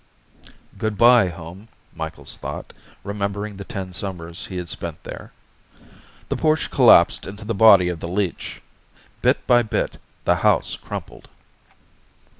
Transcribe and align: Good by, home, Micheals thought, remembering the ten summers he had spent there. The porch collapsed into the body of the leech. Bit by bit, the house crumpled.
Good 0.79 0.97
by, 0.97 1.27
home, 1.29 1.67
Micheals 1.95 2.35
thought, 2.35 2.73
remembering 3.03 3.57
the 3.57 3.63
ten 3.63 3.93
summers 3.93 4.47
he 4.47 4.57
had 4.57 4.67
spent 4.67 5.03
there. 5.03 5.31
The 6.29 6.35
porch 6.35 6.71
collapsed 6.71 7.27
into 7.27 7.45
the 7.45 7.53
body 7.53 7.87
of 7.87 7.99
the 7.99 8.07
leech. 8.07 8.63
Bit 9.21 9.45
by 9.45 9.61
bit, 9.61 10.01
the 10.25 10.37
house 10.37 10.75
crumpled. 10.75 11.29